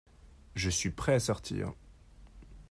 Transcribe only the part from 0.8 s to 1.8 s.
prêt à sortir.